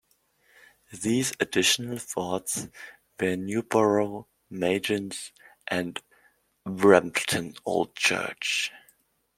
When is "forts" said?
1.99-2.69